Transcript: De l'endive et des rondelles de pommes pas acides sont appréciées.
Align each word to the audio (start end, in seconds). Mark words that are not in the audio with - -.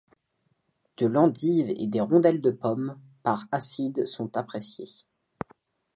De 0.97 1.05
l'endive 1.05 1.69
et 1.77 1.85
des 1.85 2.01
rondelles 2.01 2.41
de 2.41 2.49
pommes 2.49 2.99
pas 3.21 3.43
acides 3.51 4.07
sont 4.07 4.35
appréciées. 4.35 5.05